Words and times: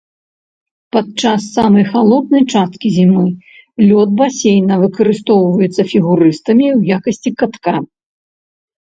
Падчас 0.95 1.41
самай 1.57 1.85
халоднай 1.91 2.43
часткі 2.55 2.87
зімы, 2.97 3.27
лёд 3.91 4.09
басейна 4.25 4.81
выкарыстоўваецца 4.87 5.81
фігурыстамі 5.95 6.65
ў 6.77 7.01
якасці 7.01 7.29
катка. 7.43 7.73